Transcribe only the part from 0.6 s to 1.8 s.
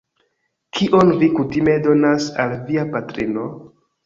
Kion vi kutime